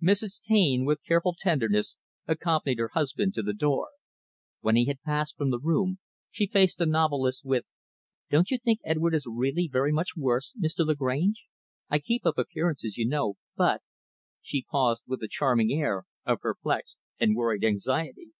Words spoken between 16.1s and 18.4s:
of perplexed and worried anxiety.